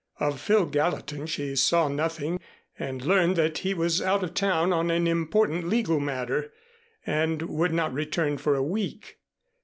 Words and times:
Of 0.19 0.39
Phil 0.41 0.65
Gallatin 0.65 1.27
she 1.27 1.55
saw 1.55 1.87
nothing 1.87 2.39
and 2.79 3.05
learned 3.05 3.35
that 3.35 3.59
he 3.59 3.75
was 3.75 4.01
out 4.01 4.23
of 4.23 4.33
town 4.33 4.73
on 4.73 4.89
an 4.89 5.05
important 5.05 5.67
legal 5.69 5.99
matter 5.99 6.51
and 7.05 7.43
would 7.43 7.71
not 7.71 7.93
return 7.93 8.39
for 8.39 8.55
a 8.55 8.63
week. 8.63 9.19